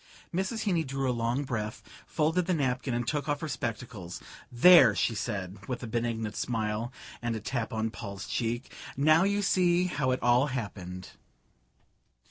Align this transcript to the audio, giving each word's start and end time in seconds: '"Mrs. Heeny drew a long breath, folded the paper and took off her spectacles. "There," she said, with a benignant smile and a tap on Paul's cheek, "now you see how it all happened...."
'"Mrs. 0.33 0.61
Heeny 0.63 0.83
drew 0.83 1.07
a 1.07 1.13
long 1.13 1.43
breath, 1.43 1.83
folded 2.07 2.47
the 2.47 2.55
paper 2.55 2.89
and 2.89 3.07
took 3.07 3.29
off 3.29 3.41
her 3.41 3.47
spectacles. 3.47 4.19
"There," 4.51 4.95
she 4.95 5.13
said, 5.13 5.63
with 5.67 5.83
a 5.83 5.85
benignant 5.87 6.35
smile 6.35 6.91
and 7.21 7.35
a 7.35 7.39
tap 7.39 7.71
on 7.71 7.91
Paul's 7.91 8.25
cheek, 8.25 8.73
"now 8.97 9.25
you 9.25 9.43
see 9.43 9.85
how 9.85 10.09
it 10.09 10.23
all 10.23 10.47
happened...." 10.47 11.09